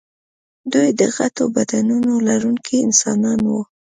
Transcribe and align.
دوی 0.71 0.89
د 0.99 1.01
غټو 1.15 1.43
بدنونو 1.55 2.13
لرونکي 2.27 2.75
انسانان 2.87 3.39
وو. 3.49 3.61